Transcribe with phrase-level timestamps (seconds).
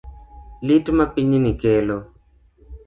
[0.65, 1.97] Lit ma pinyni kelo